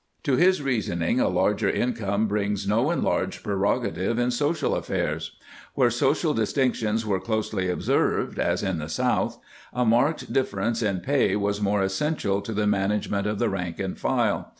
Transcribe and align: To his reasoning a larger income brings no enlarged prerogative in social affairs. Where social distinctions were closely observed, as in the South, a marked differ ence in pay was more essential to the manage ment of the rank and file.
To 0.23 0.35
his 0.35 0.63
reasoning 0.63 1.19
a 1.19 1.27
larger 1.29 1.69
income 1.69 2.27
brings 2.27 2.67
no 2.67 2.89
enlarged 2.89 3.43
prerogative 3.43 4.17
in 4.17 4.31
social 4.31 4.73
affairs. 4.73 5.35
Where 5.75 5.91
social 5.91 6.33
distinctions 6.33 7.05
were 7.05 7.19
closely 7.19 7.69
observed, 7.69 8.39
as 8.39 8.63
in 8.63 8.79
the 8.79 8.89
South, 8.89 9.37
a 9.71 9.85
marked 9.85 10.33
differ 10.33 10.59
ence 10.59 10.81
in 10.81 11.01
pay 11.01 11.35
was 11.35 11.61
more 11.61 11.83
essential 11.83 12.41
to 12.41 12.51
the 12.51 12.65
manage 12.65 13.11
ment 13.11 13.27
of 13.27 13.37
the 13.37 13.47
rank 13.49 13.79
and 13.79 13.95
file. 13.95 14.49